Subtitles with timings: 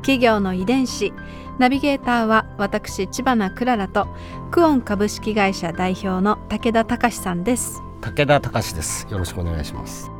[0.00, 1.12] 企業の遺伝子。
[1.58, 4.08] ナビゲーターは私千葉なクララと
[4.50, 7.82] クオン株式会社代表の武田隆さんです。
[8.00, 9.06] 武田隆です。
[9.10, 10.10] よろしくお願いします。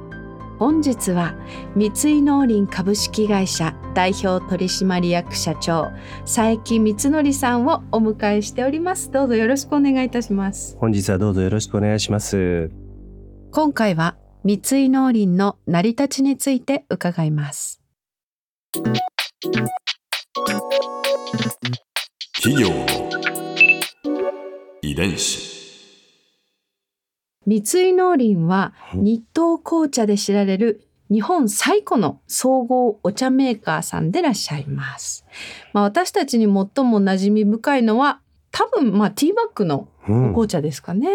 [0.59, 1.35] 本日は
[1.74, 5.91] 三井農林株式会社代表取締役社長
[6.23, 9.10] 佐伯光則さんをお迎えしております。
[9.10, 10.77] どうぞよろしくお願いいたします。
[10.79, 12.71] 本日はどうぞよろしくお願いします。
[13.52, 17.83] 今回は三井農林の成り立ちについて伺います
[22.43, 22.87] 企業の
[24.82, 25.49] 遺伝子。
[27.47, 35.24] 三井農林は日東紅茶で知られる日本最古の総合お茶メーカーさんでいらっしゃいます。
[35.73, 41.09] まあ、私たちに最も馴染み深いのは多分まあティーバッグのお紅茶ですかね。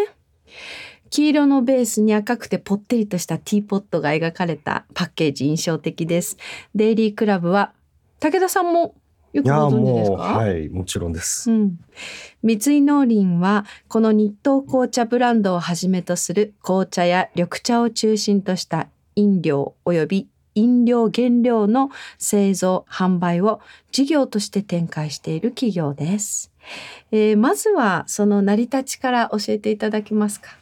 [1.10, 6.36] 黄色のベースに赤くてぽってりとしたティーポットが描かれたパッケージ印象的です。
[6.74, 7.72] デイリークラブは
[8.20, 8.94] 武田さんも
[9.32, 10.16] よくご存知ですか？
[10.16, 11.78] はいもちろんです、うん、
[12.42, 23.60] 三井農林はこの日東紅茶ブランドをはじめとする紅茶や緑茶を中心とした飲料及び飲料原料の製造販売を
[23.92, 26.50] 事業として展開している企業です、
[27.12, 30.56] えーまずはその成り立ちから教えていただけますか？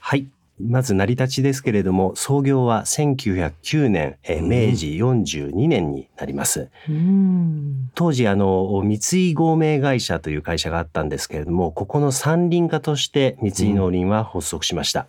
[0.00, 0.26] はい
[0.68, 7.90] まず成り立ちですけれども創業は1909年、えー明治42年になります、うん。
[7.94, 15.06] 当時あの三井合名会社という会社があったんですけれどもここの三輪化として三井農林は発足しました、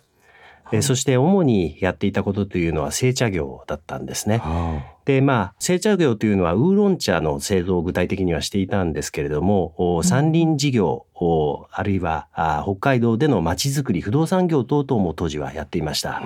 [0.72, 4.42] えーそして主にやっていたことというのは製茶業だったんですね。
[5.04, 16.22] でまあ製茶業というのはウーロン茶の製造を具体的にはしていたんですけれども、お山林事業おあるいはあ北海道での町づくり不動産業等々も当時はやっていました。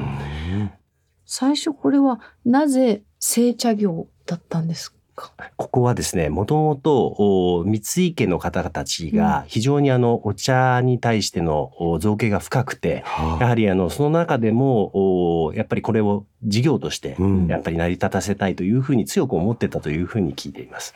[1.24, 4.96] 最初これはなぜ製茶業だったんですか
[5.56, 7.78] ここはですねもともとお三
[8.08, 13.02] 井家の方たちが非常にあのお茶に対してのお造形が深くて
[13.40, 17.46] やはりあのその中でもおやっぱりこれを事業としてうん。
[17.46, 20.94] やっぱり成り立たせたいというふうに強く思ってたというふうに聞いています。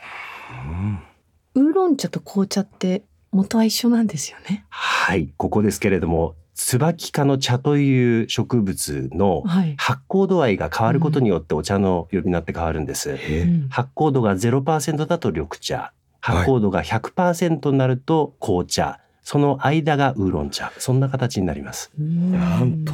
[1.55, 4.65] ウーロン茶と紅茶って元は一緒なんですよね。
[4.69, 9.75] はい、ここですけれども、椿科の茶という植物のはい。
[9.77, 13.11] 発酵度合いが変わることによってお茶の呼び名って変わるんです。
[13.11, 13.67] うん。
[13.69, 21.91] 発酵度が0%だと緑茶、発酵度が100%になると紅茶、その間がウーロン茶、そんな形になります。
[21.97, 22.93] なんと。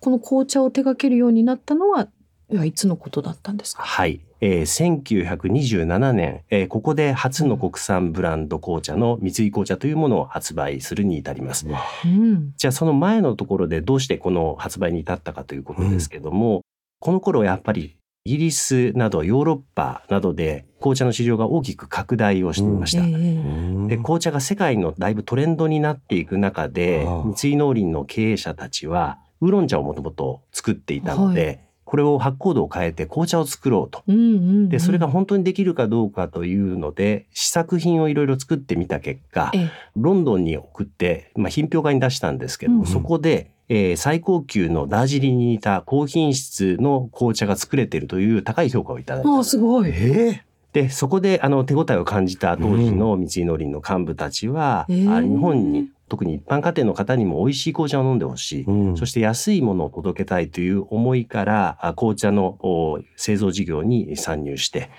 [0.00, 2.08] この紅茶を手掛けるようになったのは
[2.50, 3.82] いやいつのことだったんですか？
[3.82, 11.66] はい、えー1927年、えーここで初の国産ブランド紅茶の三井紅茶というものを発売するに至ります。
[12.04, 12.52] うん。
[12.56, 16.62] じゃあその前のところでどうしてこの発売に至ったかということですけども、
[17.00, 23.02] この頃やっぱりイギリスなどヨーロッパなどで紅茶の市場が大きく拡大をしていました。
[23.04, 23.88] ええ。
[23.88, 27.06] で紅茶が世界のだいぶトレンドになっていく中で
[27.40, 31.52] 三井農林の経営者たちはウーロン茶をもともと作っていたので、は
[31.88, 34.02] これを発酵度を変えて紅茶を作ろうと。
[34.06, 34.26] うんうんう
[34.64, 34.68] ん。
[34.68, 39.70] でそれが本当にできるかどうかというので試作品をいろいろ作ってみた結果ええ。
[39.96, 49.30] ロンドンに送って、まあ、品評会に出したんですけども、うんそこで、えー最高級のダージリンに似た高品質の紅茶が作れているという高い評価をいただいた。
[49.30, 49.56] ああす。
[49.56, 49.90] ごい。
[49.90, 55.16] えでそこであの手応えを感じた当時の三井農林の幹部たちは、えー。
[55.16, 58.96] あ日本に特に一般家庭の方にも美味しい紅茶を飲んでほしい、うん。
[58.96, 64.90] そして安いものを届けたいという思いからあ紅茶のお製造事業に参入して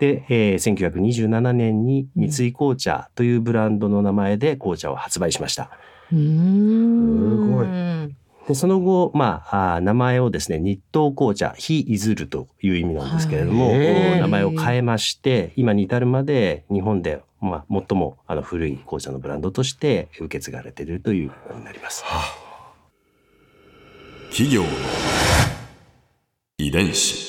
[0.00, 5.70] で、えー1927年に三井紅茶というブランドの名前で紅茶を発売しました。
[6.12, 7.46] うーん。
[7.46, 7.66] すごい
[8.48, 14.20] でその後、まあ、あー名前をですね日東紅茶非いずるという意味なんですけれども、はい。
[14.20, 22.04] 名前を変えまして今に至るまで日本で、まあ、最もあの古い紅茶のブランドとして受け継がれているということになります。
[24.30, 24.68] 企業の
[26.56, 27.28] 遺伝子。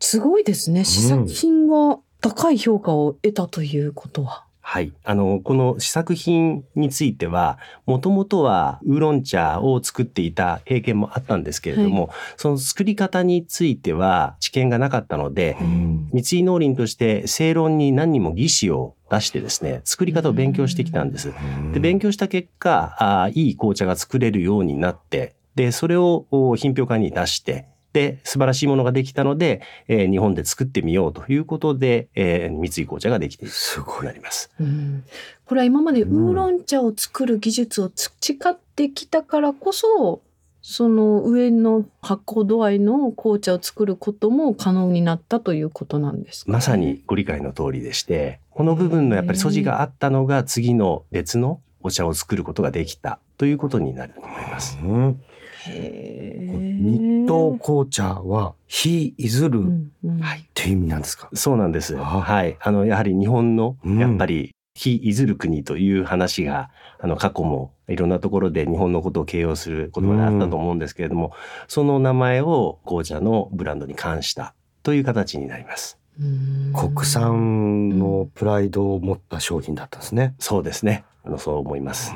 [0.00, 0.84] すごいですね。
[0.84, 4.92] 試作品が高い評価を得たということは、はい。
[5.02, 21.32] あの、この試作品については、もともとはウーロン茶を作っていた経験もあったんですけれども、その作り方については知見がなかったので、うん三井農林として正論に何人も技師を出してですね、作り方を勉強してきたんです。
[21.72, 27.68] で、勉強した結果、あーいい紅茶が作れるようになって、で、それをお品評会に出して、
[27.98, 33.48] で、素晴らしいものができたので、えー日本で作ってみようということで、えー三井紅茶ができてい
[33.84, 33.98] ごい。
[33.98, 34.50] となります。
[34.60, 35.04] うん。
[35.44, 40.20] これは今までウーロン茶を作る技術を培ってきたからこそ
[40.60, 46.50] その上の発酵度合いの紅茶を作ることも可能になったということなんですか？
[46.50, 54.78] ね、まさにご理解の通りでして、この部分のやっぱり素地があったのが次の別のお茶を作ることができたということになると思います。
[54.82, 55.20] うん
[55.66, 56.40] へ
[56.80, 61.28] 日東紅茶は非いずるっうんうんはいていう意味なんですか？
[61.34, 61.96] そうなんです。
[61.98, 62.56] あはい。
[62.60, 66.70] あの、やはり日本の、うんやっぱり、非いずる国という話が、
[67.00, 71.32] あの、過去もいろんなところで日本のことを形容する言葉であったと思うんですけれども、
[71.66, 74.54] その名前を紅茶のブランドに冠した
[74.84, 75.98] という形になります。
[76.20, 80.34] うん国産のプライドを持った商品だったんですね。
[80.38, 81.04] そうですね。
[81.28, 82.12] あの、そう思います。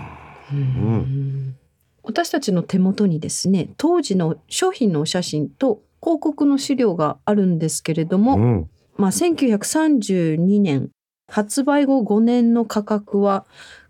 [0.52, 1.54] うん
[2.02, 8.70] 私たちの手元にですね当時の商品のお写真と広告の資料があるんですけれども、うん。
[8.96, 10.90] まあ、1932年
[11.28, 13.46] 発売後5年の価格は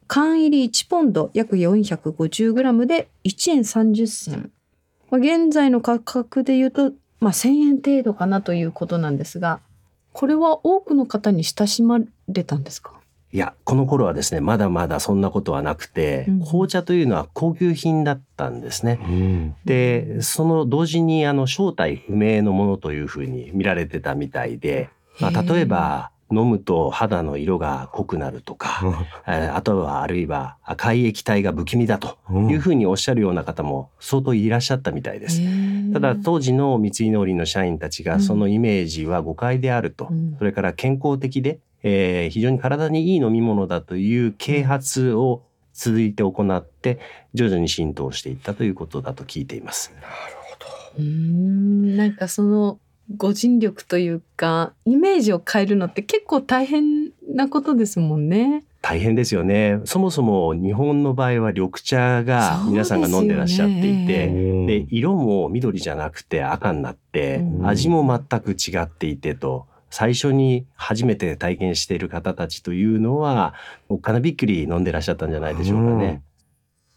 [0.07, 4.51] 缶入り1ポンド約 450g で1円30銭、
[5.11, 9.61] まあ、現在の価格で言うと、まあ、1,000円程度かなということなんですが
[10.13, 11.99] これは多くの方に親しま
[12.29, 12.93] れたんですか？
[13.33, 16.45] いや、この頃はですね、まだまだそんなことはなくて、うん。
[16.45, 19.01] 紅茶というのは高級品だったんですね。
[19.03, 19.55] うん。
[19.65, 28.81] で、その同時にあの正体不明のものというふうに見られてたみたいで、まあ、例えば飲むと肌の色が濃くなるとか、
[29.27, 32.19] えーあとはあるいは赤い液体が不気味だと
[32.51, 35.41] いうふうにおっしゃるような方も相当いらっしゃったみたいです。
[35.93, 38.09] ただ当時の三井農林の社員たちうん。
[38.09, 40.37] がそのイメージは誤解であると、うん。
[40.39, 45.43] それから健康的で、えー非常に体にいい飲み物だという啓発を
[45.73, 46.99] 続いて行って
[47.35, 49.93] 徐々に浸透していったということだと聞いています。
[50.99, 52.79] うーんなんかその
[53.17, 58.65] ご尽力というかイメージを変えるのって結構大変なことですもんね。
[58.81, 59.81] 大変ですよね。
[59.85, 73.53] そもそも日本の場合は緑茶が皆さんが飲んでらっしゃっていそうでねで色も緑じゃなくて赤になって、うん味も全く違っていてと最初に初めて体験している方たちというのは
[73.91, 76.23] おっかなびっくり飲んでらっしゃったんじゃないでしょうかね。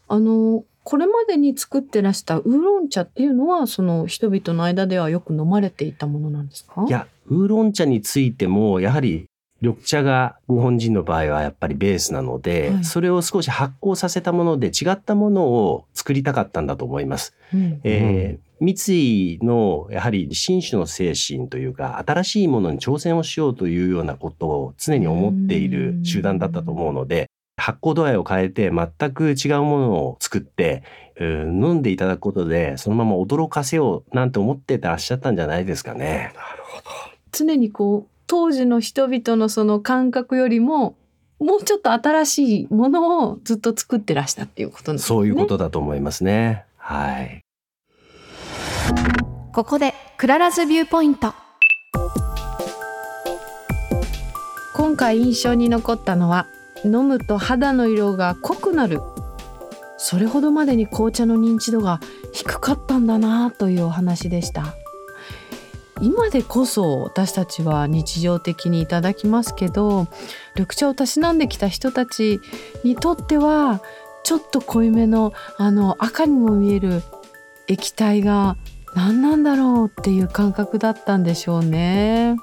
[0.08, 6.86] あのこれまでに作ってらしたウーロン茶っていうのはその人々の間ではよく飲まれていたものなんですか？
[6.88, 9.26] いやウーロン茶についてもやはり
[9.60, 12.84] 緑茶が日本人の場合はやっぱりベースなので、はい。
[12.84, 17.34] それを少し発酵させたもので違ったものを作りたかったんだと思います。
[17.52, 17.80] うん。
[17.84, 30.82] えー三井のやはり新種の精神というか新しいものに挑戦をしようというようなことを常に思っている集団だったと思うので発酵度合いを変えて全く違うものを作って、
[31.18, 36.34] うん飲んでいただくことでそのまま驚かせようなんて思ってらっしゃったんじゃないですかね。
[37.32, 40.94] 常にこう当時の人々のその感覚よりも
[41.38, 45.08] もうちょっと新しいものをずっと作ってらしたっていうことなんですね。
[45.08, 46.66] そういうことだと思いますね。
[46.76, 47.45] はい。
[49.52, 51.32] ここでクララズ viewpoint。
[54.74, 56.46] 今回印象に残ったのは
[56.84, 59.00] 飲むと肌の色が濃くなる。
[59.96, 62.00] それほどまでに紅茶の認知度が
[62.32, 64.74] 低かったんだなというお話でした。
[66.02, 70.06] 今でこそ私たちは日常的にいただきますけど
[70.54, 72.40] 緑茶をたしなんできた人たち
[72.84, 73.80] にとっては
[74.22, 77.02] ちょっと濃いめのあの赤にも見える
[77.68, 78.56] 液体が
[78.94, 82.36] 何なんだろうっていう感覚だったんでしょうね。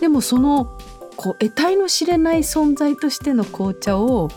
[0.00, 0.78] でもその
[1.16, 4.30] こう得体の知れない存在としての紅茶を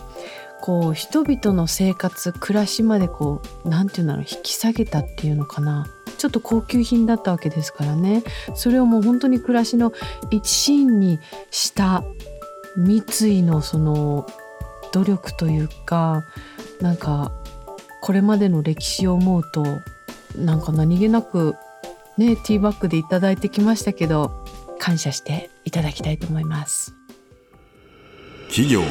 [0.60, 5.86] こう人々の生活暮らしまでこうなんていうんだろう引き下げたっていうのかな
[6.18, 9.92] ちょっと高級品だったわけですからねそれをもう本当に暮らしの
[10.30, 12.02] 一シーンにした
[12.76, 14.26] 三井のその
[14.92, 16.24] 努力というか
[16.80, 17.32] なんか
[18.00, 19.64] これまでの歴史を思うと
[20.36, 21.56] なんか何気なく
[22.16, 24.44] ねティーバッグでいただいてきましたけど
[24.78, 26.94] 感謝していただきたいと思います。
[28.48, 28.86] 企業の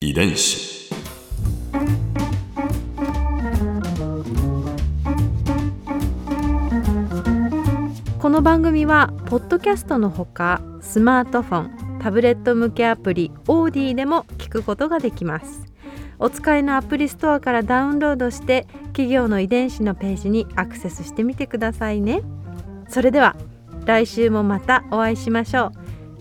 [0.00, 0.92] 遺伝子
[8.20, 11.60] この番組はポッドキャストのほかスマートフォ
[11.96, 15.71] ンタブレット向けアプリオーディでも聞くことができます
[16.22, 22.22] お使いのアプリストアからダウンロードして企業の遺伝子のページにアクセスしてみてくださいね
[22.88, 23.34] それでは
[23.86, 25.72] 来週もまたお会いしましょう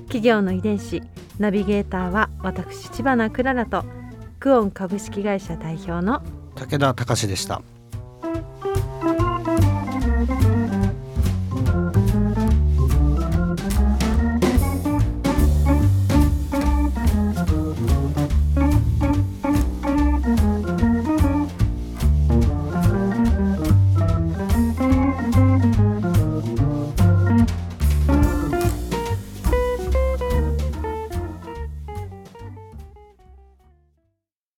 [0.06, 1.04] 企業の遺伝子
[1.38, 3.86] ナビゲーターは私千葉なクララと
[4.40, 6.24] クオン株式会社代表の
[6.56, 7.62] 武田隆でした。「